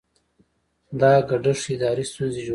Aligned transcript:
دا 0.99 1.11
ګډښت 1.29 1.65
اداري 1.73 2.03
ستونزې 2.11 2.39
جوړوي. 2.43 2.49